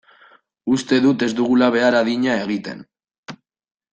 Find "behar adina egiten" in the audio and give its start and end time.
1.77-2.81